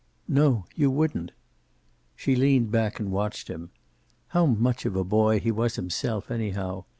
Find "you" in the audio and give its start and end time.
0.73-0.89